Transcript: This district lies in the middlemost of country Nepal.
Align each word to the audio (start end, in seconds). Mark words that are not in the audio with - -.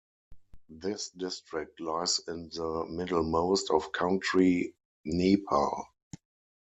This 0.71 1.09
district 1.11 1.79
lies 1.79 2.21
in 2.27 2.49
the 2.55 2.87
middlemost 2.89 3.69
of 3.69 3.91
country 3.91 4.73
Nepal. 5.05 5.85